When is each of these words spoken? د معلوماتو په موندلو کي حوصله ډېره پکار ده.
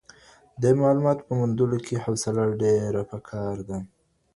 د 0.61 0.63
معلوماتو 0.79 1.25
په 1.27 1.33
موندلو 1.39 1.77
کي 1.85 1.95
حوصله 2.03 2.43
ډېره 2.61 3.01
پکار 3.11 3.55
ده. 3.67 3.77